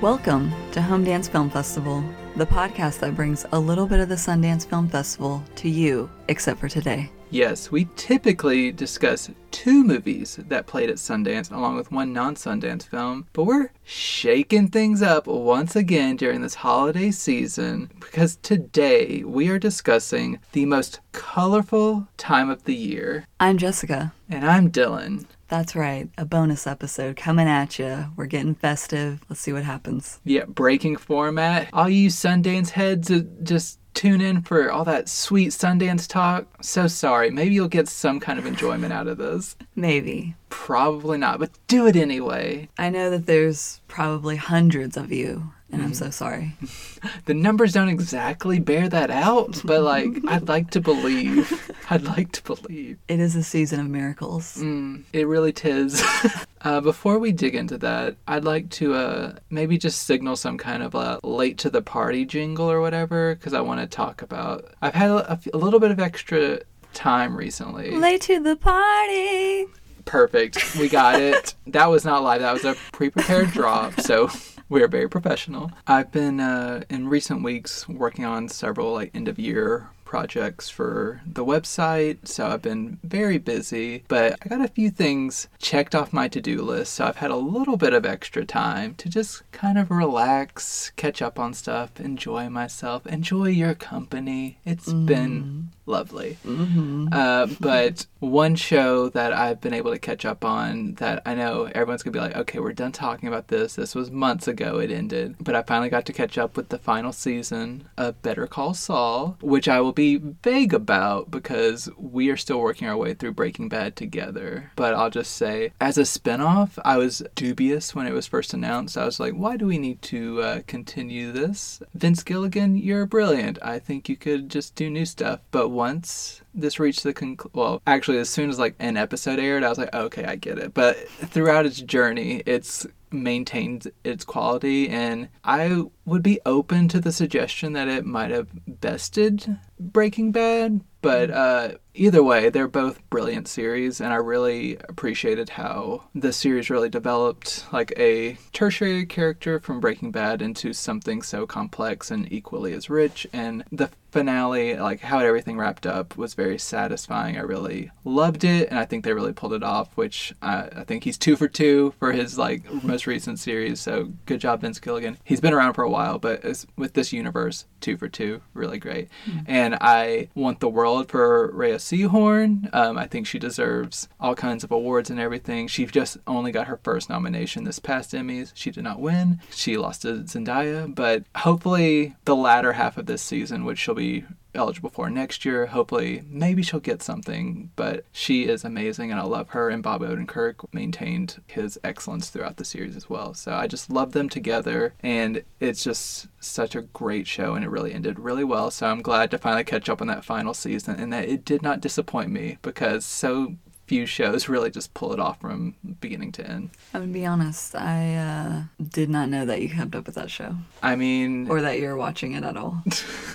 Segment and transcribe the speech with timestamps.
[0.00, 2.02] Welcome to Home Dance Film Festival,
[2.34, 6.58] the podcast that brings a little bit of the Sundance Film Festival to you, except
[6.58, 7.10] for today.
[7.28, 12.84] Yes, we typically discuss two movies that played at Sundance along with one non Sundance
[12.84, 19.50] film, but we're shaking things up once again during this holiday season because today we
[19.50, 23.26] are discussing the most colorful time of the year.
[23.38, 24.14] I'm Jessica.
[24.30, 25.26] And I'm Dylan.
[25.50, 28.06] That's right, a bonus episode coming at you.
[28.14, 29.20] We're getting festive.
[29.28, 30.20] Let's see what happens.
[30.22, 31.68] Yeah, breaking format.
[31.72, 33.10] All you Sundance heads
[33.42, 36.46] just tune in for all that sweet Sundance talk.
[36.62, 37.32] So sorry.
[37.32, 39.56] Maybe you'll get some kind of enjoyment out of this.
[39.74, 40.36] Maybe.
[40.50, 42.68] Probably not, but do it anyway.
[42.78, 46.12] I know that there's probably hundreds of you and I'm so mm-hmm.
[46.12, 46.56] sorry.
[47.26, 51.69] the numbers don't exactly bear that out, but like I'd like to believe.
[51.92, 52.98] I'd like to believe.
[53.08, 54.58] It is a season of miracles.
[54.58, 56.00] Mm, it really tis.
[56.62, 60.84] uh, before we dig into that, I'd like to uh, maybe just signal some kind
[60.84, 64.72] of a late to the party jingle or whatever, because I want to talk about.
[64.80, 66.60] I've had a, a little bit of extra
[66.94, 67.90] time recently.
[67.90, 69.66] Late to the party.
[70.04, 70.76] Perfect.
[70.76, 71.54] We got it.
[71.66, 72.40] that was not live.
[72.40, 74.00] That was a pre-prepared drop.
[74.00, 74.30] So
[74.68, 75.72] we are very professional.
[75.88, 81.20] I've been uh, in recent weeks working on several like end of year projects for
[81.24, 86.12] the website, so I've been very busy, but I got a few things checked off
[86.12, 89.48] my to do list, so I've had a little bit of extra time to just
[89.52, 94.58] kind of relax, catch up on stuff, enjoy myself, enjoy your company.
[94.64, 95.06] It's mm.
[95.06, 96.38] been lovely.
[96.46, 97.08] Mm-hmm.
[97.12, 101.70] Uh, but one show that I've been able to catch up on that I know
[101.74, 103.74] everyone's gonna be like, okay, we're done talking about this.
[103.74, 105.36] This was months ago, it ended.
[105.40, 109.36] But I finally got to catch up with the final season of Better Call Saul,
[109.40, 113.68] which I will be vague about because we are still working our way through Breaking
[113.68, 114.70] Bad together.
[114.76, 118.96] But I'll just say, as a spinoff, I was dubious when it was first announced.
[118.96, 121.82] I was like, why do we need to uh, continue this?
[121.94, 123.58] Vince Gilligan, you're brilliant.
[123.62, 125.40] I think you could just do new stuff.
[125.50, 129.64] But once this reached the conclusion, well, actually, as soon as like an episode aired,
[129.64, 130.74] I was like, okay, I get it.
[130.74, 137.12] But throughout its journey, it's maintained its quality, and I would be open to the
[137.12, 143.46] suggestion that it might have bested Breaking Bad, but uh, either way, they're both brilliant
[143.46, 149.80] series, and I really appreciated how the series really developed like a tertiary character from
[149.80, 153.26] Breaking Bad into something so complex and equally as rich.
[153.34, 157.36] And the finale, like how everything wrapped up, was very satisfying.
[157.36, 159.94] I really loved it, and I think they really pulled it off.
[159.96, 163.78] Which I, I think he's two for two for his like most recent series.
[163.78, 165.18] So good job, Vince Gilligan.
[165.24, 166.42] He's been around for a while, but
[166.76, 169.08] with this universe, two for two, really great.
[169.26, 169.40] Mm-hmm.
[169.46, 172.72] And I want the world for Rhea Seehorn.
[172.72, 175.66] Um, I think she deserves all kinds of awards and everything.
[175.66, 178.52] She just only got her first nomination this past Emmys.
[178.54, 179.40] She did not win.
[179.50, 184.24] She lost to Zendaya, but hopefully the latter half of this season, which she'll be
[184.54, 185.66] eligible for next year.
[185.66, 189.68] Hopefully, maybe she'll get something, but she is amazing and I love her.
[189.68, 193.34] And Bob Odenkirk maintained his excellence throughout the series as well.
[193.34, 197.70] So I just love them together, and it's just such a great show, and it
[197.70, 198.70] really ended really well.
[198.70, 201.62] So I'm glad to finally catch up on that final season and that it did
[201.62, 203.56] not disappoint me because so
[203.90, 206.70] few shows really just pull it off from beginning to end.
[206.94, 210.30] I'm gonna be honest, I uh, did not know that you kept up with that
[210.30, 210.54] show.
[210.80, 212.84] I mean, or that you're watching it at all.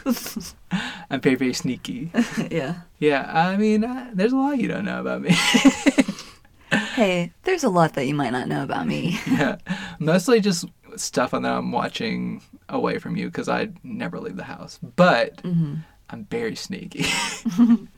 [1.10, 2.10] I'm very, very sneaky.
[2.50, 2.76] yeah.
[3.00, 5.32] Yeah, I mean, uh, there's a lot you don't know about me.
[6.72, 9.20] hey, there's a lot that you might not know about me.
[9.28, 9.58] yeah,
[10.00, 14.80] mostly just stuff that I'm watching away from you because I never leave the house.
[14.96, 15.80] But mm-hmm.
[16.10, 17.08] I'm very sneaky.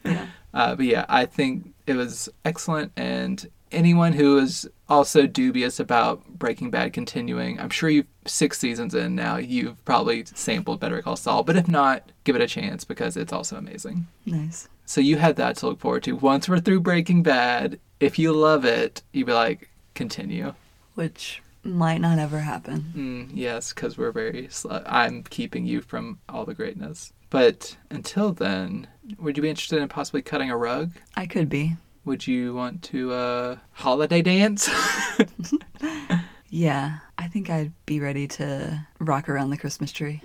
[0.03, 0.26] yeah.
[0.53, 6.25] Uh, but yeah, I think it was excellent, and anyone who is also dubious about
[6.27, 11.15] Breaking Bad continuing, I'm sure you've six seasons in now, you've probably sampled Better Call
[11.15, 11.43] Saul.
[11.43, 14.07] But if not, give it a chance because it's also amazing.
[14.25, 14.67] Nice.
[14.85, 16.15] So you have that to look forward to.
[16.15, 20.53] Once we're through Breaking Bad, if you love it, you'd be like, continue.
[20.95, 22.93] Which might not ever happen.
[22.95, 24.47] Mm, yes, because we're very.
[24.49, 27.11] Sl- I'm keeping you from all the greatness.
[27.29, 28.87] But until then,
[29.19, 30.91] would you be interested in possibly cutting a rug?
[31.15, 31.75] I could be.
[32.05, 34.69] Would you want to uh, holiday dance?
[36.49, 40.21] yeah, I think I'd be ready to rock around the Christmas tree.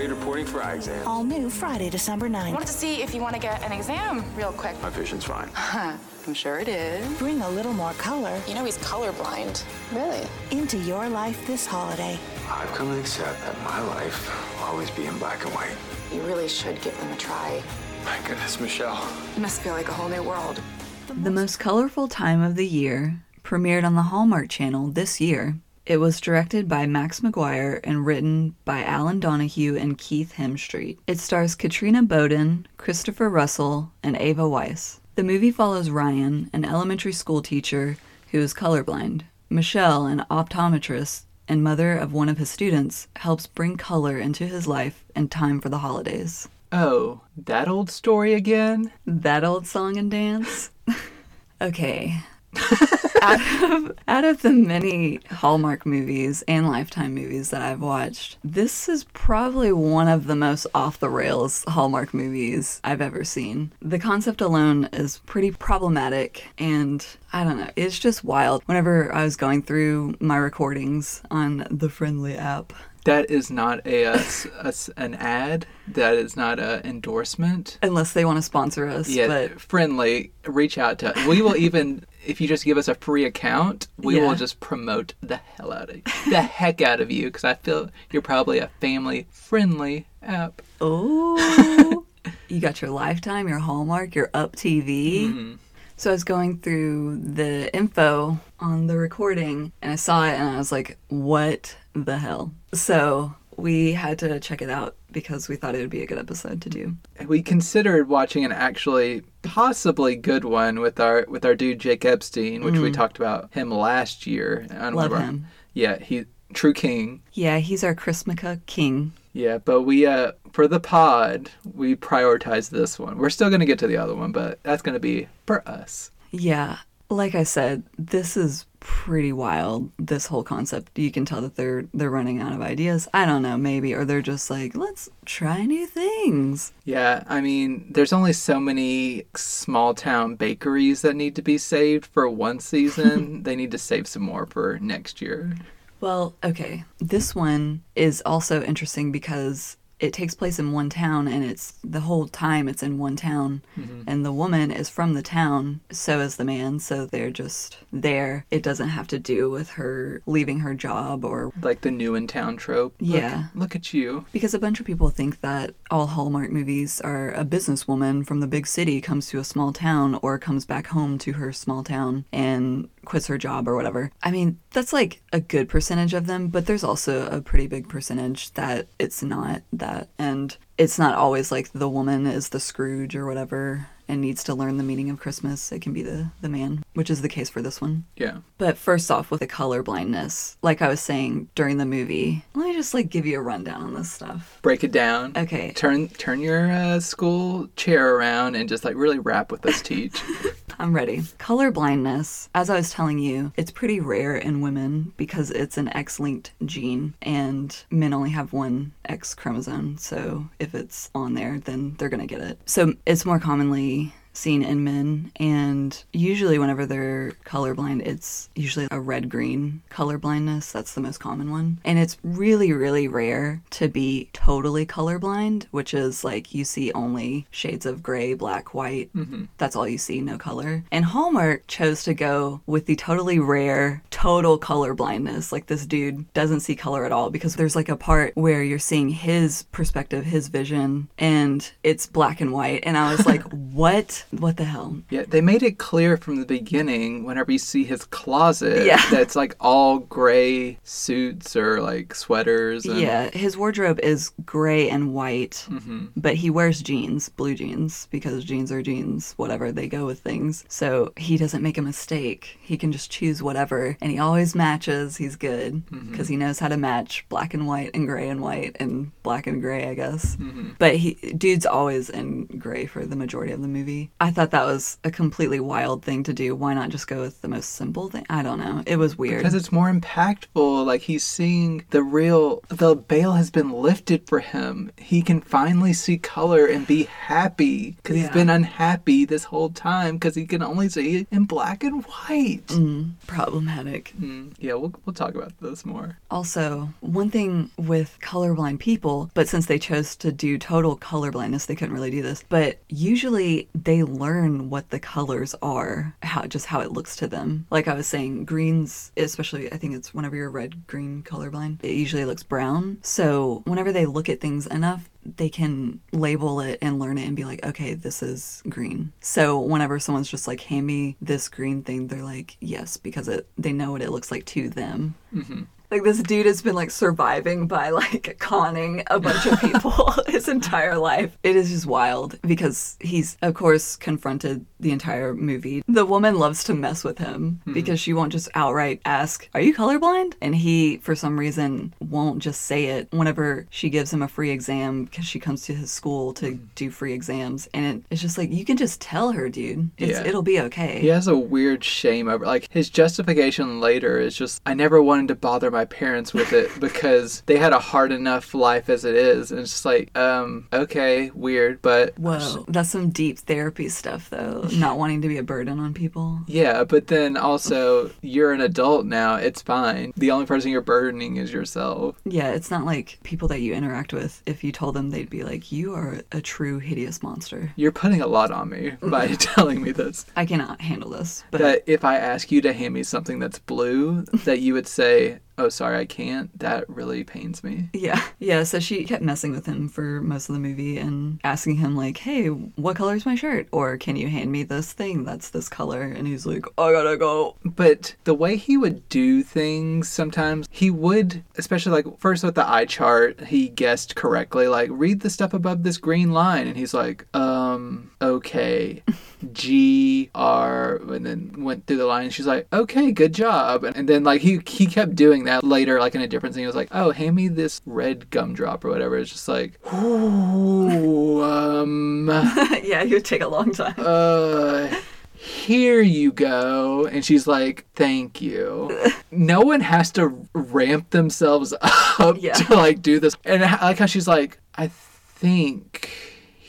[0.00, 1.06] Grade reporting for eye exam.
[1.06, 2.36] All new Friday, December 9th.
[2.48, 4.80] I wanted to see if you want to get an exam real quick.
[4.80, 5.50] My vision's fine.
[5.52, 5.92] Huh.
[6.26, 7.06] I'm sure it is.
[7.18, 9.62] Bring a little more color You know he's colorblind.
[9.92, 10.26] Really?
[10.50, 12.18] into your life this holiday.
[12.48, 14.18] I've come to accept that my life
[14.56, 15.76] will always be in black and white.
[16.10, 17.62] You really should give them a try.
[18.06, 19.06] My goodness, Michelle.
[19.36, 20.62] It must feel like a whole new world.
[21.08, 25.56] The most colorful time of the year premiered on the Hallmark Channel this year.
[25.90, 30.98] It was directed by Max McGuire and written by Alan Donahue and Keith Hemstreet.
[31.08, 35.00] It stars Katrina Bowden, Christopher Russell, and Ava Weiss.
[35.16, 37.96] The movie follows Ryan, an elementary school teacher
[38.30, 39.22] who is colorblind.
[39.48, 44.68] Michelle, an optometrist and mother of one of his students, helps bring color into his
[44.68, 46.48] life in time for the holidays.
[46.70, 48.92] Oh, that old story again?
[49.04, 50.70] That old song and dance?
[51.60, 52.20] okay.
[53.22, 58.88] out, of, out of the many Hallmark movies and Lifetime movies that I've watched, this
[58.88, 63.72] is probably one of the most off the rails Hallmark movies I've ever seen.
[63.80, 68.62] The concept alone is pretty problematic, and I don't know, it's just wild.
[68.66, 72.72] Whenever I was going through my recordings on the Frndly app,
[73.04, 75.66] That is not a, a s- an ad.
[75.88, 77.78] That is not an endorsement.
[77.82, 80.32] unless they want to sponsor us, Yeah, but friendly.
[80.46, 81.26] Reach out to us.
[81.26, 84.28] We will even, if you just give us a free account, we Yeah.
[84.28, 87.54] will just promote the hell out of you, the heck out of you, because I
[87.54, 90.60] feel you're probably a family friendly app.
[90.80, 92.04] Oh,
[92.48, 95.24] you got your Lifetime, your Hallmark, your Up TV.
[95.28, 95.52] Mm-hmm.
[95.96, 100.48] So I was going through the info on the recording and I saw it and
[100.48, 102.52] I was like, what the hell?
[102.72, 106.18] So we had to check it out because we thought it would be a good
[106.18, 106.96] episode to do.
[107.26, 112.64] We considered watching an actually possibly good one with our with our dude Jake Epstein,
[112.64, 114.66] which we talked about him last year.
[114.70, 114.94] Mm.
[114.94, 115.46] Love him.
[115.74, 117.22] Yeah, he true king.
[117.32, 119.12] Yeah, he's our Chrismukkah king.
[119.32, 123.18] Yeah, but we uh for the pod we prioritized this one.
[123.18, 126.10] We're still gonna get to the other one, but that's gonna be for us.
[126.30, 126.78] Yeah,
[127.10, 129.90] like I said, this is pretty wild.
[129.98, 130.98] This whole concept.
[130.98, 133.08] You can tell that they're they're running out of ideas.
[133.12, 136.72] I don't know, maybe, or they're just like, let's try new things.
[136.84, 142.06] Yeah, I mean, there's only so many small town bakeries that need to be saved
[142.06, 143.42] for one season.
[143.44, 145.54] they need to save some more for next year.
[146.00, 146.84] Well, okay.
[146.98, 152.00] This one is also interesting because it takes place in one town and it's the
[152.00, 154.02] whole time it's in one town mm-hmm.
[154.06, 158.44] and the woman is from the town so is the man so they're just there
[158.50, 162.26] it doesn't have to do with her leaving her job or Like the new in
[162.26, 162.94] town trope.
[163.00, 163.44] Look- Yeah.
[163.54, 164.24] Look, at you.
[164.32, 168.46] because a bunch of people think that all Hallmark movies are a businesswoman from the
[168.46, 172.24] big city comes to a small town or comes back home to her small town
[172.32, 174.10] and quits her job or whatever.
[174.22, 177.88] I mean, that's like a good percentage of them, but there's also a pretty big
[177.88, 179.89] percentage that it's not that.
[180.18, 184.54] And it's not always like the woman is the Scrooge or whatever and needs to
[184.54, 185.70] learn the meaning of Christmas.
[185.70, 188.04] It can be the, the man, which is the case for this one.
[188.16, 188.38] Yeah.
[188.58, 192.69] But first off, with the color blindness, like I was saying during the movie, me
[192.80, 194.58] just like give you a rundown on this stuff.
[194.62, 195.34] Break it down.
[195.36, 195.70] Okay.
[195.72, 200.22] Turn turn your uh, school chair around and just like really rap with us, teach.
[200.78, 201.24] I'm ready.
[201.36, 205.94] Color blindness, as I was telling you, it's pretty rare in women because it's an
[205.94, 209.98] X linked gene and men only have one X chromosome.
[209.98, 212.60] So if it's on there, then they're going to get it.
[212.64, 219.00] So it's more commonly seen in men and usually whenever they're colorblind it's usually a
[219.00, 221.78] red green color blindness that's the most common one.
[221.84, 227.46] And it's really really rare to be totally colorblind which is like you see only
[227.50, 229.12] shades of gray black white.
[229.14, 229.44] Mm-hmm.
[229.58, 230.84] That's all you see no color.
[230.92, 236.32] And hallmark chose to go with the totally rare total color blindness like this dude
[236.34, 240.24] doesn't see color at all because there's like a part where you're seeing his perspective
[240.24, 242.82] his vision and it's black and white.
[242.84, 246.46] And i was like what what the hell Yeah, they made it clear from the
[246.46, 249.02] beginning whenever you see his closet Yeah.
[249.10, 252.84] that it's like all gray suits or like sweaters.
[252.84, 256.06] And, Yeah, his wardrobe is gray and white, mm-hmm.
[256.16, 260.64] but he wears jeans, blue jeans, because jeans are jeans, whatever, they go with things.
[260.68, 262.58] So he doesn't make a mistake.
[262.60, 265.16] He can just choose whatever, and he always matches.
[265.16, 266.10] He's good mm-hmm.
[266.10, 269.46] because he knows how to match black and white and gray and white and black
[269.46, 270.36] and gray, I guess.
[270.36, 270.70] Mm-hmm.
[270.78, 274.09] But he, dude's always in gray for the majority of the movie.
[274.10, 274.16] Me.
[274.20, 276.54] I thought that was a completely wild thing to do.
[276.54, 278.26] Why not just go with the most simple thing?
[278.28, 278.82] I don't know.
[278.86, 279.38] It was weird.
[279.38, 280.86] Because it's more impactful.
[280.86, 284.90] Like he's seeing the real, the veil has been lifted for him.
[284.98, 290.16] He can finally see color and be happy because he's been unhappy this whole time
[290.16, 292.66] because he can only see it in black and white.
[292.68, 294.12] Mm, problematic.
[294.20, 296.18] Mm, yeah, we'll, we'll talk about this more.
[296.30, 301.74] Also, one thing with colorblind people, but since they chose to do total colorblindness, they
[301.74, 302.44] couldn't really do this.
[302.48, 307.66] But usually they learn what the colors are, how just how it looks to them.
[307.70, 311.92] Like I was saying, greens, especially I think it's whenever you're red green colorblind, it
[311.92, 312.98] usually looks brown.
[313.02, 317.36] So whenever they look at things enough, they can label it and learn it and
[317.36, 319.12] be like, okay, this is green.
[319.20, 323.46] So whenever someone's just like, hand me this green thing, they're like, yes, because it
[323.58, 325.14] they know what it looks like to them.
[325.34, 325.62] Mm-hmm.
[325.90, 330.48] Like this dude has been like surviving by like conning a bunch of people his
[330.48, 331.36] entire life.
[331.42, 335.82] It is just wild because he's of course confronted the entire movie.
[335.88, 337.72] The woman loves to mess with him hmm.
[337.72, 342.40] because she won't just outright ask, "Are you colorblind?" And he for some reason won't
[342.40, 345.90] just say it whenever she gives him a free exam because she comes to his
[345.90, 346.64] school to hmm.
[346.74, 349.90] do free exams and it, it's just like you can just tell her, dude.
[349.98, 350.26] It's, Yeah.
[350.26, 351.00] it'll be okay.
[351.00, 355.28] He has a weird shame over like his justification later is just I never wanted
[355.28, 359.14] to bother my parents with it because they had a hard enough life as it
[359.14, 364.30] is and it's just like um okay weird but Whoa, that's some deep therapy stuff
[364.30, 364.68] though.
[364.72, 366.40] Not wanting to be a burden on people.
[366.46, 371.36] yeah but then also you're an adult now it's fine the only person you're burdening
[371.36, 374.42] is yourself Yeah, it's not like people that you interact with.
[374.46, 378.20] If you told them, they'd be like, "You are a true hideous monster." you're putting
[378.20, 381.44] a lot on me by telling me this I cannot handle this.
[381.50, 384.86] But that if I ask you to hand me something that's blue that you would
[384.86, 388.62] say oh sorry I can't that really pains me yeah, yeah.
[388.64, 392.16] So she kept messing with him for most of the movie and asking him like,
[392.18, 395.68] "Hey, what color is my shirt?" Or "Can you hand me this thing that's this
[395.68, 400.66] color?" And he's like, "I gotta go." But the way he would do things sometimes,
[400.70, 405.30] he would, especially like first with the eye chart, he guessed correctly, like, read the
[405.30, 406.66] stuff above this green line.
[406.66, 409.02] And he's like, um, okay.
[409.52, 413.84] G R and then went through the line and she's like, Okay, good job.
[413.84, 416.62] And then like he he kept doing that later, like in a different scene.
[416.62, 419.16] He was like, Oh, hand me this red gumdrop or whatever.
[419.16, 422.28] It's just like Ooh, um
[422.82, 423.94] yeah, it would take a long time.
[423.98, 424.94] uh
[425.34, 428.90] here you go and she's like thank you
[429.30, 431.72] no one has to ramp themselves
[432.18, 432.52] up Yeah.
[432.52, 436.10] to like do this and I like how she's like i think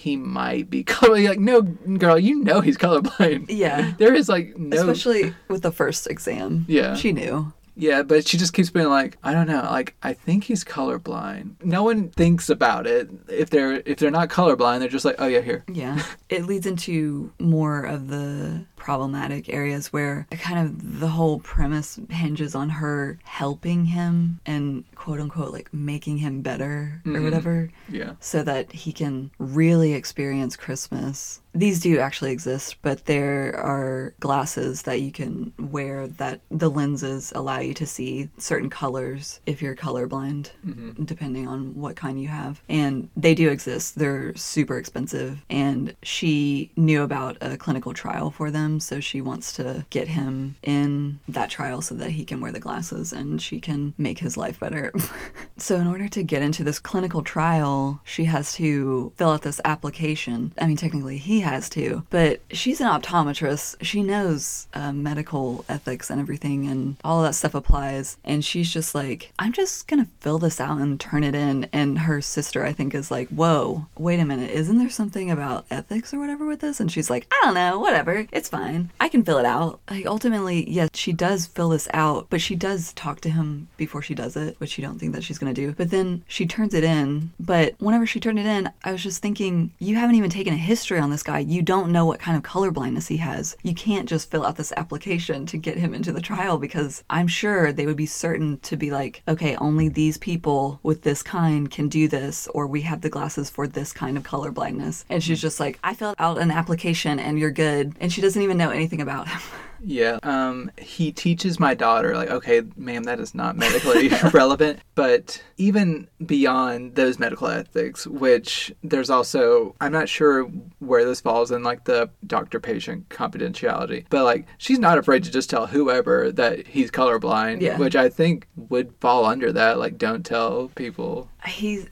[0.02, 1.28] he might be colorblind.
[1.30, 1.62] like no
[1.98, 3.94] girl you know he's colorblind Yeah.
[4.00, 6.66] there is like no Especially with the first exam.
[6.68, 6.96] Yeah.
[6.96, 7.54] She knew.
[7.76, 11.54] Yeah but she just keeps being like i don't know like i think he's colorblind
[11.64, 15.28] no one thinks about it if they're if they're not colorblind they're just like oh
[15.28, 16.02] yeah here Yeah.
[16.30, 22.56] It leads into more of the problematic areas where kind of the whole premise hinges
[22.56, 27.24] on her helping him and quote unquote like making him better or mm-hmm.
[27.24, 31.42] whatever yeah so that he can really experience Christmas.
[31.54, 37.34] These do actually exist, but there are glasses that you can wear that the lenses
[37.36, 41.04] allow you to see certain colors if you're colorblind, mm-hmm.
[41.04, 42.62] depending on what kind you have.
[42.70, 43.98] And they do exist.
[43.98, 45.44] They're super expensive.
[45.50, 50.56] And she knew about a clinical trial for them, so she wants to get him
[50.64, 54.38] in that trial so that he can wear the glasses and she can make his
[54.38, 54.94] life better.
[55.58, 59.60] so, in order to get into this clinical trial, she has to fill out this
[59.66, 60.54] application.
[60.60, 63.76] I mean, technically, he has to, but she's an optometrist.
[63.82, 68.18] She knows uh, medical ethics and everything, and all that stuff applies.
[68.24, 71.68] And she's just like, I'm just gonna fill this out and turn it in.
[71.74, 75.66] And her sister, I think, is like, Whoa, wait a minute, isn't there something about
[75.70, 76.80] ethics or whatever with this?
[76.80, 78.92] And she's like, I don't know, whatever, it's fine.
[79.00, 79.80] I can fill it out.
[79.90, 84.02] Like, ultimately, yes, she does fill this out, but she does talk to him before
[84.02, 85.74] she does it, which you don't think that she's gonna do.
[85.74, 87.32] But then she turns it in.
[87.40, 90.58] But whenever she turned it in, I was just thinking, you haven't even taken a
[90.58, 91.31] history on this guy.
[91.40, 93.56] You don't know what kind of color blindness he has.
[93.64, 97.28] You can't just fill out this application to get him into the trial because I'm
[97.28, 101.70] sure they would be certain to be like, okay, only these people with this kind
[101.70, 105.06] can do this, or we have the glasses for this kind of color blindness.
[105.10, 105.48] And she's mm-hmm.
[105.48, 107.96] just like, I filled out an application and you're good.
[108.00, 109.42] And she doesn't even know anything about him.
[109.84, 110.20] Yeah.
[110.24, 114.80] Um, he teaches my daughter, like, okay, ma'am, that is not medically relevant.
[114.96, 120.44] But even beyond those medical ethics, which there's also, I'm not sure
[120.80, 125.32] where this falls in like the doctor patient confidentiality, but like, she's not afraid to
[125.32, 127.78] just tell whoever that he's colorblind, Yeah.
[127.78, 129.80] which I think would fall under that.
[129.80, 131.30] Like, don't tell people.
[131.46, 131.88] he's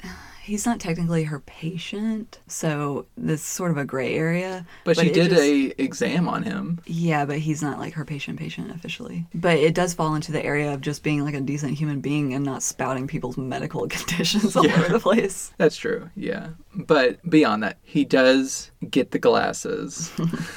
[0.49, 4.65] he's not technically her patient, so this is sort of a gray area.
[4.83, 6.79] But, she did just- a exam on him.
[6.85, 9.25] Yeah, but he's not like her patient patient officially.
[9.33, 12.33] But it does fall into the area of just being like a decent human being
[12.33, 14.79] and not spouting people's medical conditions all Yeah.
[14.79, 15.53] over the place.
[15.57, 16.49] That's true, yeah.
[16.75, 20.11] But beyond that, he does get the glasses.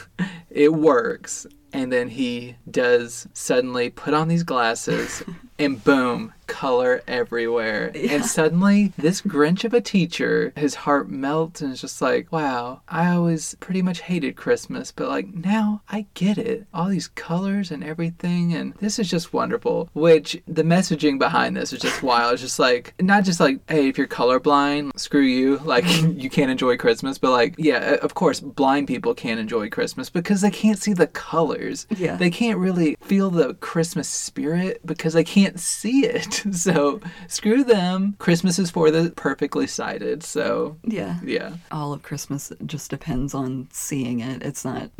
[0.50, 1.46] it works.
[1.74, 5.22] And then he does suddenly put on these glasses
[5.58, 7.90] and boom, color everywhere.
[8.12, 12.82] And suddenly, this Grinch of a teacher, his heart melts and is just like, wow,
[12.86, 16.66] I always pretty much hated Christmas, but like now I get it.
[16.74, 18.52] All these colors and everything.
[18.52, 19.88] And this is just wonderful.
[19.94, 22.34] Which the messaging behind this is just wild.
[22.34, 25.60] It's just like, not just like, hey, if you're colorblind, screw you.
[25.72, 27.16] Like, you can't enjoy Christmas.
[27.16, 30.92] But like, yeah, uh, of course, blind people can't enjoy Christmas because they can't see
[30.92, 31.86] the colors.
[31.96, 32.16] Yeah.
[32.16, 36.41] They can't really feel the Christmas spirit because they can't see it.
[36.52, 38.14] So screw them.
[38.18, 40.22] Christmas is for the perfectly sighted.
[40.22, 41.18] So Yeah.
[41.24, 41.54] yeah.
[41.70, 44.42] All of Christmas just depends on seeing it.
[44.42, 44.90] It's not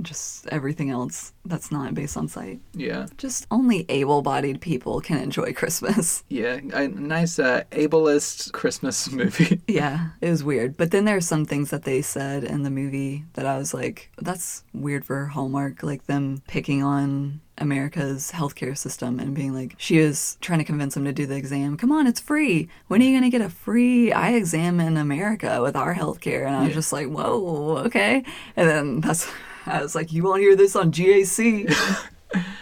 [0.00, 2.60] just everything else that's not based on sight.
[2.74, 3.06] Yeah.
[3.18, 6.24] Just only able bodied people can enjoy Christmas.
[6.28, 6.60] Yeah.
[6.72, 9.60] A nice uh, ableist Christmas movie.
[9.66, 10.76] Yeah, it was weird.
[10.76, 13.74] But then there are some things that they said in the movie that I was
[13.74, 19.74] like, that's weird for Hallmark, like them picking on America's healthcare system and being like,
[19.78, 21.76] she was trying to convince him to do the exam.
[21.76, 22.68] Come on, it's free.
[22.88, 26.46] When are you going to get a free eye exam in America with our healthcare?
[26.46, 28.24] And I was just like, whoa, okay.
[28.56, 29.30] And then that's,
[29.64, 31.72] I was like, you won't hear this on GAC.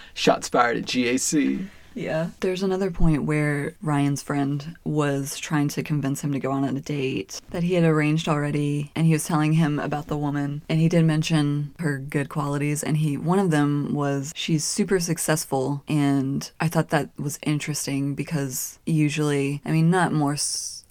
[0.14, 1.66] Shots fired at GAC.
[1.94, 2.30] Yeah.
[2.40, 6.80] There's another point where Ryan's friend was trying to convince him to go on a
[6.80, 10.80] date that he had arranged already and he was telling him about the woman and
[10.80, 15.82] he did mention her good qualities and he one of them was she's super successful
[15.88, 20.36] and I thought that was interesting because usually I mean not more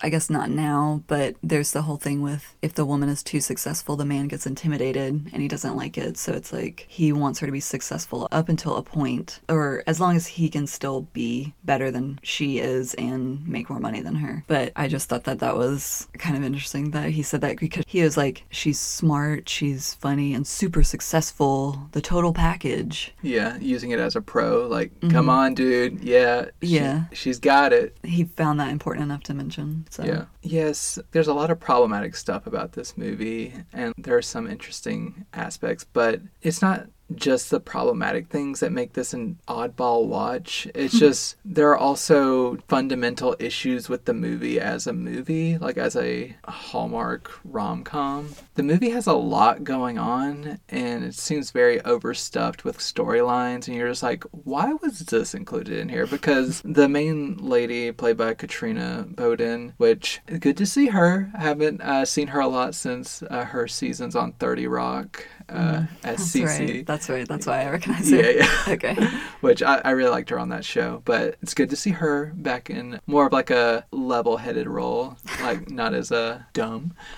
[0.01, 3.41] I guess not now, but there's the whole thing with if the woman is too
[3.41, 6.17] successful, the man gets intimidated and he doesn't like it.
[6.17, 9.99] So it's like he wants her to be successful up until a point, or as
[9.99, 14.15] long as he can still be better than she is and make more money than
[14.15, 14.43] her.
[14.47, 17.83] But I just thought that that was kind of interesting that he said that because
[17.87, 23.13] he was like, she's smart, she's funny, and super successful, the total package.
[23.21, 23.57] Yeah.
[23.57, 24.67] Using it as a pro.
[24.67, 25.29] Like, come mm-hmm.
[25.29, 26.03] on, dude.
[26.03, 26.45] Yeah.
[26.61, 27.03] she- Yeah.
[27.11, 27.97] She's got it.
[28.03, 29.85] He found that important enough to mention.
[29.89, 30.03] So.
[30.03, 30.25] Yeah.
[30.43, 35.25] Yes, there's a lot of problematic stuff about this movie, and there are some interesting
[35.33, 40.67] aspects, but it's not just the problematic things that make this an oddball watch.
[40.75, 45.95] It's just there are also fundamental issues with the movie as a movie, like as
[45.95, 48.35] a Hallmark rom com.
[48.55, 53.75] The movie has a lot going on, and it seems very overstuffed with storylines, and
[53.75, 56.05] you're just like, why was this included in here?
[56.05, 61.31] Because the main lady, played by Katrina Bowden, which good to see her.
[61.33, 65.83] I haven't uh, seen her a lot since uh, her seasons on 30 Rock uh,
[66.03, 66.45] as That's Cerie.
[66.77, 66.85] right.
[66.85, 67.27] That's right.
[67.27, 68.31] That's why I recognize Yeah, her.
[68.31, 68.63] yeah.
[68.69, 68.95] Okay.
[69.41, 71.01] which I, I really liked her on that show.
[71.05, 75.69] But it's good to see her back in more of like a level-headed role, like
[75.69, 76.93] not as a dumb.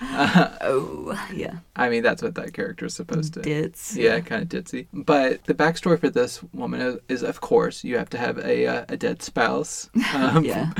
[0.64, 1.56] Oh, yeah.
[1.74, 3.40] I mean, that's what that character is supposed to.
[3.42, 3.96] Dits.
[3.96, 4.86] Yeah, kind of ditzy.
[4.92, 8.66] But the backstory for this woman is, is of course, you have to have a
[8.66, 9.88] uh, a dead spouse.
[10.14, 10.70] Um, Yeah.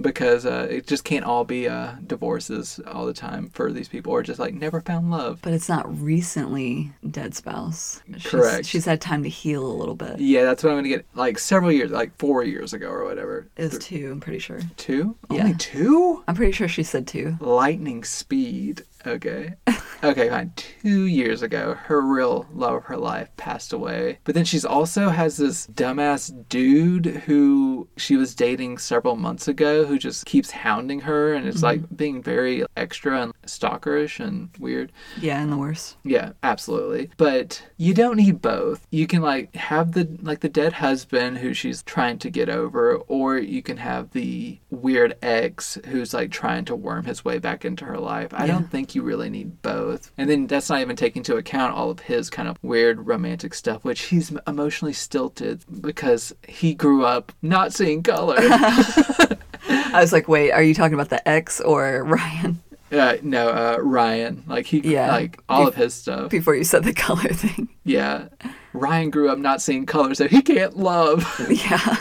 [0.00, 4.12] Because uh, it just can't all be uh, divorces all the time for these people,
[4.12, 5.40] or just like never found love.
[5.42, 8.00] But it's not recently dead spouse.
[8.16, 8.66] She's, Correct.
[8.66, 10.18] She's had time to heal a little bit.
[10.18, 11.06] Yeah, that's what I'm gonna get.
[11.14, 13.48] Like several years, like four years ago or whatever.
[13.56, 14.60] It was two, I'm pretty sure.
[14.76, 15.16] Two?
[15.30, 15.42] Yeah.
[15.42, 16.22] Only two?
[16.26, 17.36] I'm pretty sure she said two.
[17.40, 18.84] lightning speed.
[19.06, 19.54] Okay.
[20.04, 20.52] Okay, fine.
[20.56, 24.18] Two years ago, her real love of her life passed away.
[24.24, 29.84] But then she's also has this dumbass dude who she was dating several months ago
[29.84, 31.94] who just keeps hounding her and is like mm-hmm.
[31.94, 34.90] being very extra and stalkerish and weird.
[35.20, 35.96] Yeah, and the worst.
[36.04, 37.10] Yeah, absolutely.
[37.16, 38.86] But you don't need both.
[38.90, 42.96] You can like have the like the dead husband who she's trying to get over,
[43.06, 47.64] or you can have the weird ex who's like trying to worm his way back
[47.64, 48.34] into her life.
[48.34, 48.52] I Yeah.
[48.54, 50.10] don't think you really need both.
[50.18, 53.54] And then that's not even taking into account all of his kind of weird romantic
[53.54, 58.36] stuff, which he's emotionally stilted because he grew up not seeing color.
[59.68, 62.60] I was like, wait, are you talking about the ex or Ryan?
[62.90, 65.10] uh, no, uh, Ryan, like he, Yeah.
[65.10, 66.30] like all of his stuff.
[66.30, 67.68] Before you said the color thing.
[67.84, 68.28] Yeah.
[68.74, 71.24] Ryan grew up not seeing color, so he can't love.
[71.50, 71.96] Yeah.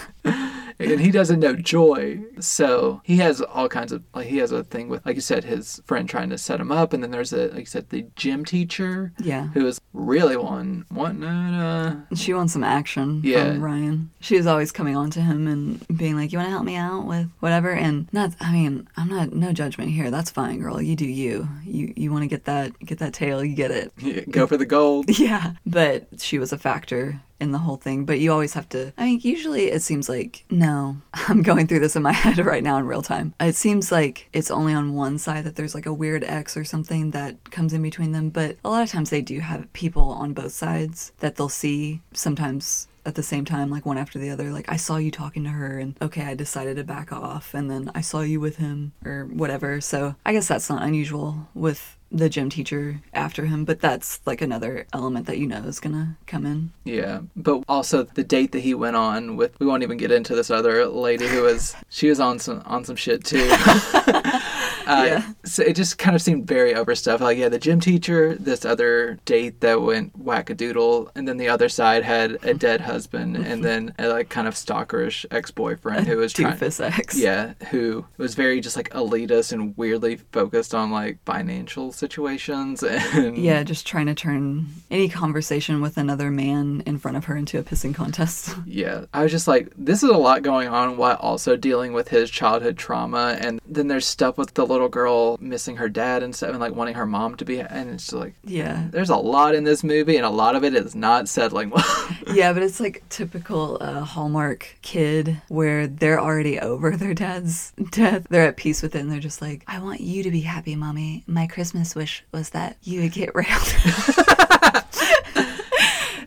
[0.89, 2.22] And he doesn't know joy.
[2.39, 5.44] So he has all kinds of like he has a thing with like you said
[5.44, 8.06] his friend trying to set him up, and then there's a like you said the
[8.15, 9.48] gym teacher Yeah.
[9.50, 13.52] who is really wanting wanting uh, She wants some action Yeah.
[13.54, 14.12] from Ryan.
[14.20, 16.76] She was always coming on to him and being like, "You want to help me
[16.76, 20.10] out with whatever?" And not, I mean, I'm not no judgment here.
[20.12, 20.82] That's fine, girl.
[20.82, 21.48] You do you.
[21.65, 23.44] You you want to get that get that tail.
[23.44, 24.32] You get it.
[24.32, 25.06] go for the gold.
[25.22, 28.06] Yeah, but she was a factor in the whole thing.
[28.06, 28.93] But you always have to.
[28.97, 30.97] I mean, usually it seems like no.
[31.13, 33.34] I'm going through this in my head right now in real time.
[33.39, 36.63] It seems like it's only on one side that there's like a weird X or
[36.63, 38.30] something that comes in between them.
[38.30, 42.01] But a lot of times they do have people on both sides that they'll see.
[42.13, 44.51] Sometimes at the same time, like one after the other.
[44.51, 47.69] Like I saw you talking to her, and okay, I decided to back off, and
[47.69, 49.82] then I saw you with him or whatever.
[49.82, 54.41] So I guess that's not unusual with the gym teacher after him, but that's like
[54.41, 56.71] another element that you know is gonna come in.
[56.84, 60.36] Yeah, but also the date that he went on with we won't even get into
[60.36, 63.50] this other lady who was she was on some on some shit too.
[64.88, 65.34] uh, Yeah.
[65.44, 67.22] So it just kind of seemed very overstuffed.
[67.22, 71.70] Like yeah, the gym teacher, this other date that went wackadoodle, and then the other
[71.70, 76.17] side had a dead husband, and then a like kind of stalkerish ex boyfriend who
[76.17, 76.58] was trying.
[76.58, 77.17] Doofus X.
[77.17, 83.38] Yeah, who was very just like elitist and weirdly focused on like financial situations and
[83.38, 87.60] Yeah, just trying to turn any conversation with another man in front of her into
[87.60, 88.56] a pissing contest.
[88.65, 92.08] Yeah, I was just like, this is a lot going on while also dealing with
[92.08, 96.36] his childhood trauma, and then there's stuff with the little girl missing her dad and
[96.36, 98.88] stuff, and like wanting her mom to be, and it's just like, yeah.
[98.91, 102.07] there's a lot in this movie, and a lot of it is not settling well.
[102.34, 108.25] Yeah, but it's like typical uh, Hallmark kid where they're already over their dad's death.
[108.29, 110.75] They're at peace with it and they're just like, I want you to be happy,
[110.75, 111.23] mommy.
[111.27, 113.47] My Christmas wish was that you would get railed.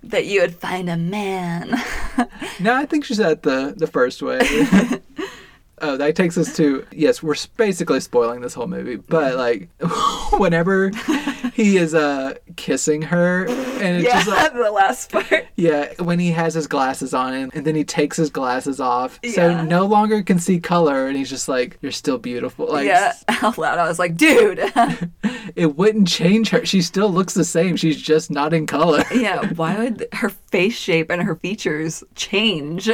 [0.05, 1.71] that you would find a man.
[2.61, 4.41] no, I think she said the the first way.
[5.81, 9.69] Oh, that takes us to yes, we're basically spoiling this whole movie, but like
[10.33, 10.91] whenever
[11.53, 15.47] he is uh kissing her and it's yeah, just like the last part.
[15.57, 19.21] Yeah, when he has his glasses on and, and then he takes his glasses off,
[19.33, 23.13] so no longer can see color, and he's just like, "You're still beautiful." Like, yeah,
[23.29, 23.79] out loud.
[23.79, 24.61] I was like, dude.
[25.57, 26.65] it wouldn't change her.
[26.65, 27.77] She still looks the same.
[27.77, 29.05] She's just not in color.
[29.15, 32.91] yeah, why would her face shape and her features change?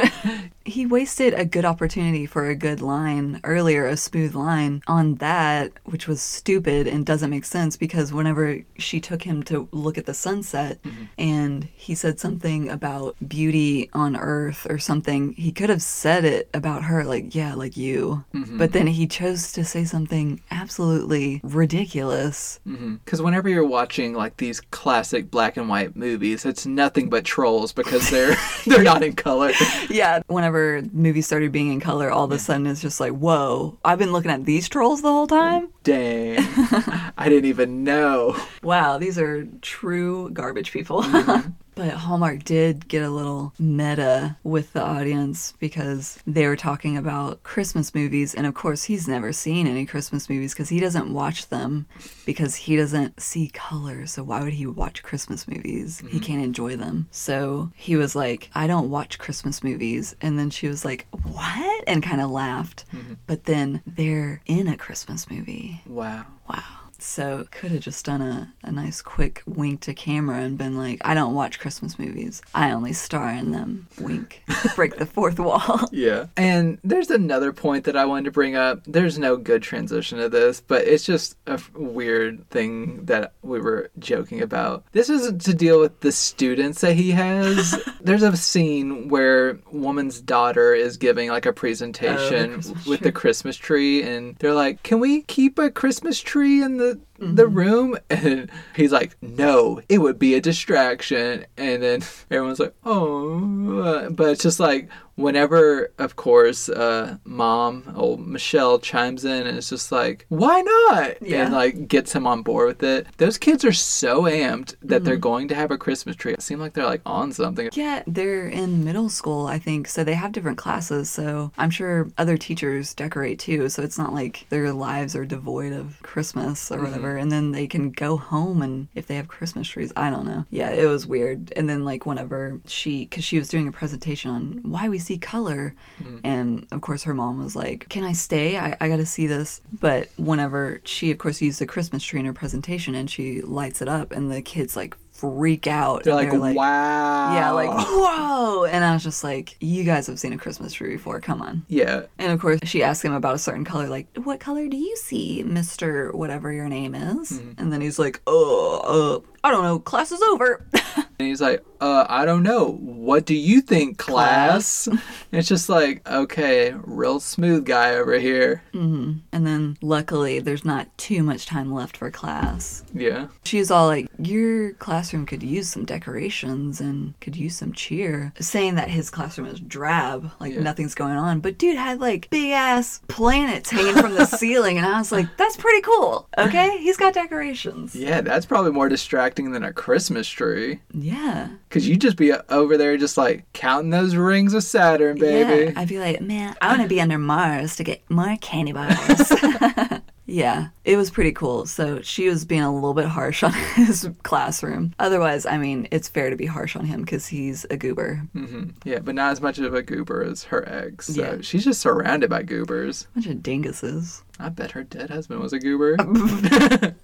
[0.65, 5.71] He wasted a good opportunity for a good line earlier, a smooth line on that,
[5.85, 10.05] which was stupid and doesn't make sense because whenever she took him to look at
[10.05, 11.05] the sunset mm-hmm.
[11.17, 16.49] and he said something about beauty on earth or something, he could have said it
[16.53, 18.23] about her, like, yeah, like you.
[18.33, 18.57] Mm-hmm.
[18.57, 22.59] But then he chose to say something absolutely ridiculous.
[22.67, 22.95] Mm-hmm.
[22.95, 27.73] Because whenever you're watching like these classic black and white movies, it's nothing but trolls
[27.73, 28.35] because they're
[28.67, 29.51] they're not in color.
[29.89, 30.50] Yeah, whenever
[30.93, 34.11] movies started being in color, all of a sudden it's just like, whoa, I've been
[34.11, 35.69] looking at these trolls the whole time?
[35.83, 36.37] Dang,
[37.17, 38.35] I didn't even know.
[38.63, 41.03] Wow, these are true garbage people.
[41.03, 41.51] Mm-hmm.
[41.81, 47.41] but Hallmark did get a little meta with the audience because they were talking about
[47.41, 48.35] Christmas movies.
[48.35, 51.87] And of course, he's never seen any Christmas movies because he doesn't watch them
[52.23, 54.05] because he doesn't see color.
[54.05, 56.01] So why would he watch Christmas movies?
[56.01, 56.19] He mm-hmm.
[56.19, 57.07] can't enjoy them.
[57.09, 60.15] So he was like, I don't watch Christmas movies.
[60.21, 61.83] And then she was like, What?
[61.87, 62.85] And kind of laughed.
[62.93, 63.13] Mm-hmm.
[63.25, 65.81] But then they're in a Christmas movie.
[65.87, 66.27] Wow.
[66.47, 66.80] Wow.
[67.01, 71.01] So could have just done a, a nice quick wink to camera and been like,
[71.03, 72.41] I don't watch Christmas movies.
[72.53, 73.87] I only star in them.
[73.99, 74.43] Wink.
[74.75, 75.81] Break the fourth wall.
[75.91, 76.27] Yeah.
[76.37, 78.81] And there's another point that I wanted to bring up.
[78.85, 83.59] There's no good transition to this, but it's just a f- weird thing that we
[83.59, 84.85] were joking about.
[84.91, 87.81] This is to deal with the students that he has.
[88.01, 93.05] there's a scene where woman's daughter is giving like a oh, presentation Christmas with tree.
[93.07, 97.10] the Christmas tree and they're like, "Can we keep a Christmas tree in the the
[97.21, 103.79] room?" And he's like, "No, it would be a distraction." And then everyone's like, "Oh."
[103.81, 109.57] uh," But it's just like whenever of course uh mom old michelle chimes in and
[109.57, 111.43] it's just like why not Yeah.
[111.45, 115.17] and like gets him on board with it those kids are so amped that they're
[115.17, 118.47] going to have a christmas tree it seems like they're like on something yeah, they're
[118.47, 119.87] in middle school, I think.
[119.87, 121.09] So they have different classes.
[121.11, 123.69] So I'm sure other teachers decorate too.
[123.69, 127.10] So it's not like their lives are devoid of Christmas or whatever.
[127.17, 130.45] And then they can go home and if they have Christmas trees, I don't know.
[130.49, 131.53] Yeah, it was weird.
[131.55, 135.17] And then, like, whenever she, because she was doing a presentation on why we see
[135.17, 135.75] color.
[136.01, 136.21] Mm.
[136.23, 138.57] And of course, her mom was like, Can I stay?
[138.57, 139.61] I, I got to see this.
[139.79, 143.81] But whenever she, of course, used the Christmas tree in her presentation and she lights
[143.81, 146.03] it up, and the kids like freak out.
[146.03, 147.33] They're and like, wow.
[147.35, 148.65] Yeah, like, whoa.
[148.65, 151.21] And I was just like, you guys have seen a Christmas tree before.
[151.21, 151.63] Come on.
[151.67, 152.03] yeah.
[152.17, 154.95] And of course, she asked him about a certain color, like, what color do you
[154.97, 156.13] see, Mr.
[156.13, 157.33] whatever your name is?
[157.33, 157.61] Mm-hmm.
[157.61, 160.65] And then he's like, uh, uh, I don't know, class is over.
[161.21, 162.71] And he's like, uh, I don't know.
[162.81, 164.87] What do you think, class?
[165.31, 168.63] it's just like, okay, real smooth guy over here.
[168.73, 172.83] and then luckily, there's not too much time left for class.
[172.91, 173.27] Yeah.
[173.43, 178.33] She's all like, Your classroom could use some decorations and could use some cheer.
[178.39, 180.61] Saying that his classroom is drab, like Yeah.
[180.61, 181.39] nothing's going on.
[181.39, 184.77] But dude had like big ass planets hanging from the ceiling.
[184.77, 186.27] And I was like, That's pretty cool.
[186.35, 186.79] Okay?
[186.79, 187.95] He's got decorations.
[187.95, 190.79] Yeah, that's probably more distracting than a Christmas tree.
[190.93, 191.49] Yeah.
[191.69, 195.71] Cause you'd just be over there just like counting those rings of Saturn, baby.
[195.71, 195.79] Yeah.
[195.79, 199.31] I'd be like, Man, I want to be under Mars to get more candy bars.
[200.27, 201.65] Yeah, it was pretty cool.
[201.65, 204.93] So she was being a little bit harsh on his classroom.
[204.97, 208.21] Otherwise, I mean, it's fair to be harsh on him because he's a goober.
[208.33, 208.69] Mm-hmm.
[208.85, 211.07] Yeah, but not as much of a goober as her ex.
[211.07, 211.37] So Yeah.
[211.41, 213.07] she's just surrounded by goobers.
[213.13, 214.21] Bunch of dinguses.
[214.39, 215.97] I bet her dead husband was a goober.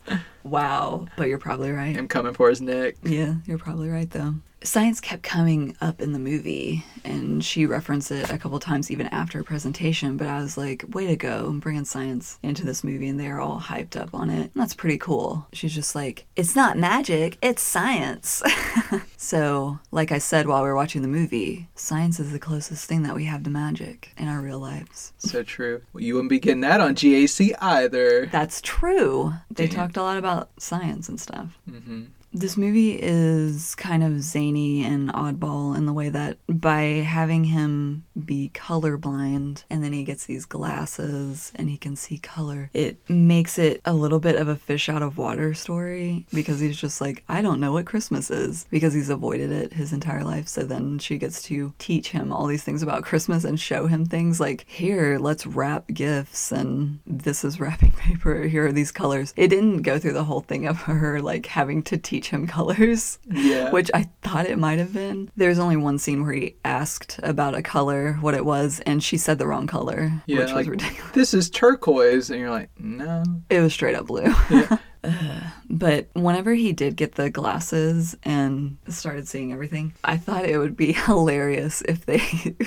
[0.49, 1.97] Wow, but you're probably right.
[1.97, 2.95] I'm coming for his neck.
[3.03, 4.35] Yeah, you're probably right though.
[4.63, 9.07] Science kept coming up in the movie, and she referenced it a couple times even
[9.07, 10.17] after her presentation.
[10.17, 13.59] But I was like, way to go, bringing science into this movie, and they're all
[13.61, 14.51] hyped up on it.
[14.53, 15.47] And that's pretty cool.
[15.53, 18.41] She's just like, it's not magic, it's science.
[19.17, 23.03] so, like I said while we were watching the movie, science is the closest thing
[23.03, 25.13] that we have to magic in our real lives.
[25.19, 25.81] So true.
[25.93, 28.25] Well, you wouldn't be getting that on GAC either.
[28.25, 29.33] That's true.
[29.51, 29.75] They Damn.
[29.75, 31.57] talked a lot about science and stuff.
[31.69, 32.05] Mm-hmm.
[32.33, 38.05] This movie is kind of zany and oddball in the way that by having him
[38.25, 43.57] be colorblind and then he gets these glasses and he can see color, it makes
[43.57, 47.23] it a little bit of a fish out of water story because he's just like,
[47.29, 50.47] I don't know what Christmas is because he's avoided it his entire life.
[50.47, 54.05] So then she gets to teach him all these things about Christmas and show him
[54.05, 58.43] things like, here, let's wrap gifts and this is wrapping paper.
[58.43, 59.33] Here are these colors.
[59.37, 63.19] It didn't go through the whole thing of her like having to teach him colors,
[63.29, 63.71] Yeah.
[63.71, 65.29] which I thought it might have been.
[65.37, 69.17] There's only one scene where he asked about a color, what it was, and she
[69.17, 71.11] said the wrong color, Yeah, which was like, ridiculous.
[71.13, 72.29] This is turquoise.
[72.31, 73.23] And you're like, no.
[73.49, 74.33] It was straight up blue.
[75.07, 75.43] Ugh.
[75.69, 80.77] but whenever he did get the glasses and started seeing everything, I thought it would
[80.77, 82.21] be hilarious if they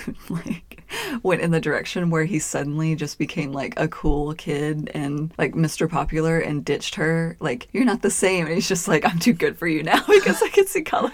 [0.29, 0.70] like
[1.22, 5.55] went in the direction where he suddenly just became like a cool kid and like
[5.55, 5.88] Mr.
[5.88, 7.37] Popular and ditched her.
[7.40, 8.46] Like, you're not the same.
[8.46, 11.12] And he's just like, I'm too good for you now because I can see color.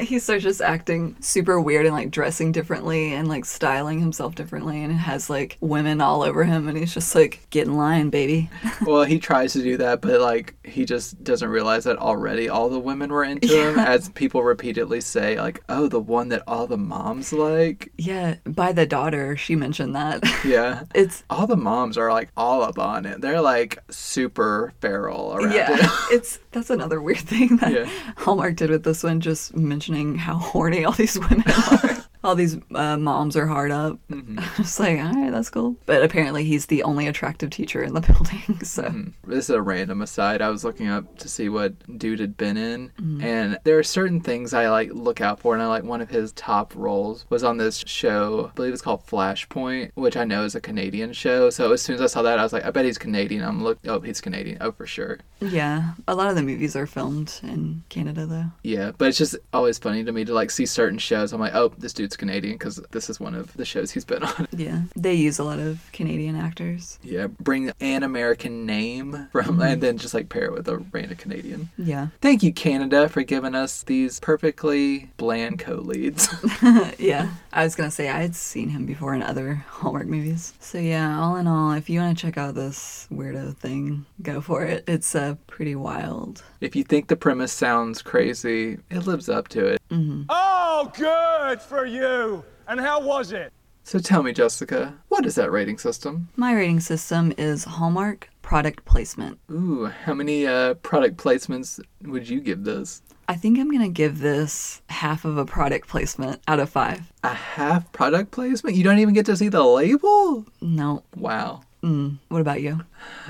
[0.00, 4.82] he starts just acting super weird and like dressing differently and like styling himself differently
[4.82, 8.50] and has like women all over him and he's just like, get in line, baby.
[8.82, 12.68] Well, he tries to do that, but like he just doesn't realize that already all
[12.68, 16.66] the women were into him, as people repeatedly say, like, "Oh, the one that all
[16.66, 20.22] the moms like." Yeah, by the daughter, she mentioned that.
[20.44, 23.20] Yeah, It's all the moms are like all up on it.
[23.20, 25.90] They're like super feral around yeah, it.
[26.12, 27.90] it's that's another weird thing that Yeah.
[28.16, 31.97] Hallmark did with this one, just mentioning how horny all these women are.
[32.24, 33.98] All these uh, moms are hard up.
[34.10, 34.38] Mm-hmm.
[34.56, 35.76] Just like, all right, that's cool.
[35.86, 38.60] But apparently, he's the only attractive teacher in the building.
[38.64, 39.30] So Mm-hmm.
[39.30, 40.40] This is a random aside.
[40.42, 43.22] I was looking up to see what dude had been in, Mm.
[43.22, 45.54] and there are certain things I like look out for.
[45.54, 48.48] And I like one of his top roles was on this show.
[48.52, 51.50] I believe it's called Flashpoint, which I know is a Canadian show.
[51.50, 53.44] So as soon as I saw that, I was like, I bet he's Canadian.
[53.44, 53.78] I'm look.
[53.86, 54.58] Oh, he's Canadian.
[54.60, 55.18] Oh, for sure.
[55.40, 58.46] yeah, a lot of the movies are filmed in Canada, though.
[58.62, 61.32] Yeah, but it's just always funny to me to like see certain shows.
[61.32, 64.22] I'm like, oh, this dude's Canadian because this is one of the shows he's been
[64.24, 64.48] on.
[64.56, 66.98] Yeah, they use a lot of Canadian actors.
[67.02, 71.18] yeah, bring an American name from, and then just like pair it with a random
[71.18, 71.68] Canadian.
[71.76, 76.28] Yeah, Thank you, Canada, for giving us these perfectly bland co-leads.
[76.98, 77.30] yeah.
[77.52, 80.54] I was gonna say I had seen him before in other Hallmark movies.
[80.60, 84.40] So yeah, all in all, if you want to check out this weirdo thing, go
[84.40, 84.84] for it.
[84.86, 86.42] It's uh, pretty wild.
[86.60, 89.77] if you think the premise sounds crazy, it lives up to it.
[89.90, 92.44] Oh, good for you.
[92.66, 93.52] And how was it?
[93.84, 96.28] So tell me, Jessica, what is that rating system?
[96.36, 99.38] My rating system is Hallmark product placement.
[99.50, 103.00] Ooh, how many uh, product placements would you give this?
[103.30, 107.10] I think I'm gonna give this half of a product placement out of five.
[107.24, 108.76] A half product placement?
[108.76, 110.44] You don't even get to see the label?
[110.60, 111.62] No, Wow.
[111.82, 112.18] Mm.
[112.28, 112.80] What about you?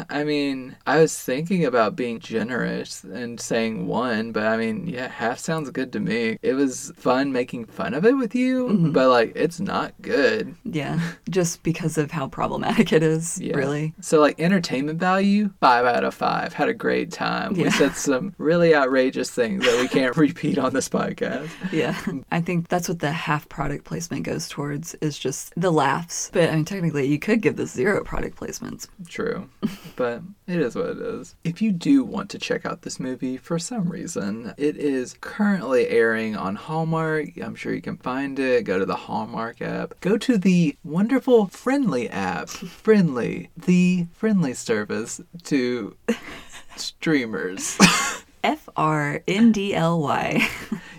[0.09, 5.09] I mean, I was thinking about being generous and saying one, but I mean, yeah,
[5.09, 6.39] half sounds good to me.
[6.43, 8.93] It was fun making fun of it with you, mm-hmm.
[8.93, 10.55] but like, it's not good.
[10.65, 13.57] Yeah, just because of how problematic it is, Yeah.
[13.57, 13.95] really.
[14.01, 16.53] So, like, entertainment value, five out of five.
[16.55, 17.55] Had a great time.
[17.55, 21.51] We said some really outrageous things that we can't repeat on this podcast.
[21.73, 21.99] Yeah.
[22.31, 26.31] I think that's what the half product placement goes towards is just the laughs.
[26.33, 28.89] But I mean, technically, you could give this zero product placements.
[29.09, 29.49] True,
[29.97, 31.35] but it is what it is.
[31.45, 35.89] If you do want to check out this movie for some reason, it is currently
[35.89, 37.37] airing on Hallmark.
[37.43, 38.65] I'm sure you can find it.
[38.65, 40.01] Go to the Hallmark app.
[40.01, 42.49] Go to the wonderful Frndly app.
[42.49, 45.97] Frndly, the friendly service to
[46.77, 47.79] streamers.
[48.43, 50.49] F R N D L Y.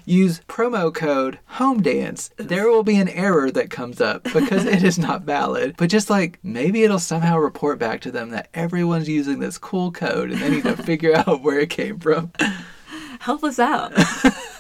[0.05, 2.31] Use promo code HOMEDANCE.
[2.37, 5.75] There will be an error that comes up because it is not valid.
[5.77, 9.91] But just like maybe it'll somehow report back to them that everyone's using this cool
[9.91, 12.31] code and they need to figure out where it came from.
[13.19, 13.93] Help us out.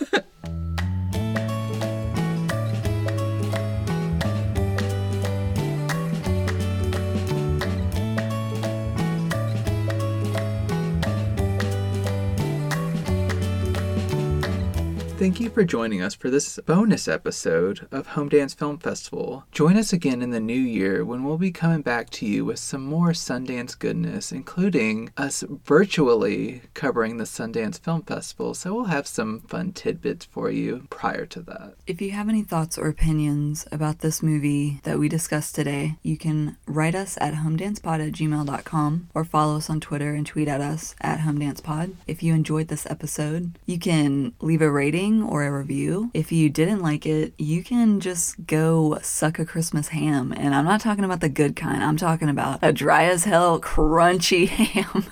[15.19, 19.43] Thank you for joining us for this bonus episode of Home Dance Film Festival.
[19.51, 22.57] Join us again in the new year when we'll be coming back to you with
[22.57, 28.53] some more Sundance goodness, including us virtually covering the Sundance Film Festival.
[28.53, 31.73] So we'll have some fun tidbits for you prior to that.
[31.85, 36.15] If you have any thoughts or opinions about this movie that we discussed today, you
[36.15, 40.61] can write us at homedancepod at gmail.com or follow us on Twitter and tweet at
[40.61, 41.95] us at homedancepod.
[42.07, 46.11] If you enjoyed this episode, you can leave a rating or a review.
[46.13, 50.31] If you didn't like it, you can just go suck a Christmas ham.
[50.31, 53.59] And I'm not talking about the good kind, I'm talking about a dry as hell,
[53.59, 55.05] crunchy ham.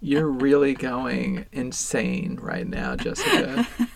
[0.00, 3.66] You're really going insane right now, Jessica.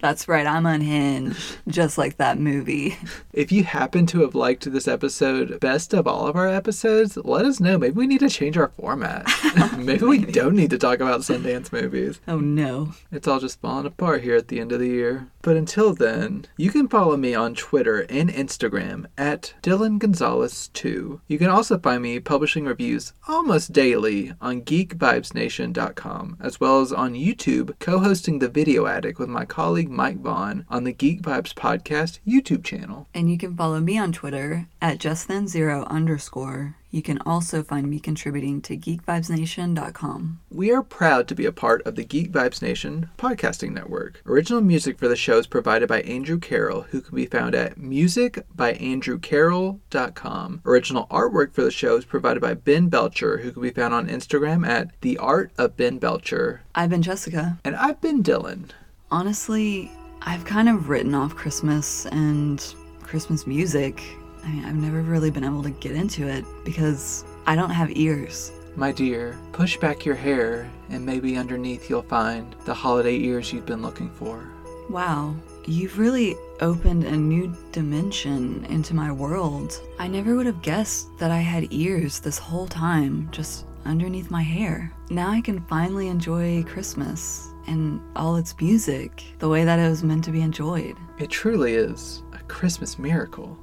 [0.00, 2.96] That's right, I'm unhinged, just like that movie.
[3.32, 7.44] if you happen to have liked this episode best of all of our episodes, let
[7.44, 7.78] us know.
[7.78, 9.26] Maybe we need to change our format.
[9.78, 12.20] Maybe we don't need to talk about Sundance movies.
[12.28, 12.92] Oh no.
[13.10, 15.28] It's all just falling apart here at the end of the year.
[15.44, 21.20] But until then, you can follow me on Twitter and Instagram at Dylan Gonzalez 2.
[21.28, 27.12] You can also find me publishing reviews almost daily on geekvibesnation.com, as well as on
[27.12, 32.20] YouTube, co-hosting The Video Attic with my colleague Mike Vaughn on the Geek Vibes Podcast
[32.26, 33.06] YouTube channel.
[33.12, 36.76] And you can follow me on Twitter at justthen0 underscore.
[36.94, 40.40] You can also find me contributing to geekvibesnation.com.
[40.48, 44.22] We are proud to be a part of the Geek Vibes Nation podcasting network.
[44.24, 47.80] Original music for the show is provided by Andrew Carroll, who can be found at
[47.80, 50.62] musicbyandrewcarroll.com.
[50.64, 54.06] Original artwork for the show is provided by Ben Belcher, who can be found on
[54.06, 56.62] Instagram at the art of Ben Belcher.
[56.76, 57.58] I've been Jessica.
[57.64, 58.70] And I've been Dylan.
[59.10, 59.90] Honestly,
[60.22, 62.64] I've kind of written off Christmas and
[63.02, 64.00] Christmas music.
[64.44, 67.96] I mean, I've never really been able to get into it because I don't have
[67.96, 68.52] ears.
[68.76, 73.66] My dear, push back your hair, and maybe underneath you'll find the holiday ears you've
[73.66, 74.44] been looking for.
[74.90, 79.80] Wow, you've really opened a new dimension into my world.
[79.98, 84.42] I never would have guessed that I had ears this whole time, just underneath my
[84.42, 84.92] hair.
[85.08, 90.02] Now I can finally enjoy Christmas and all its music the way that it was
[90.02, 90.96] meant to be enjoyed.
[91.18, 93.58] It truly is a Christmas miracle.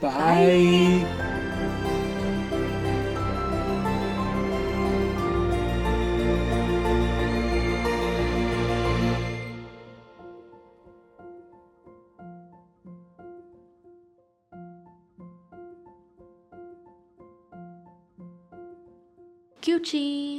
[0.00, 1.26] Bye.
[19.62, 20.35] Gucci.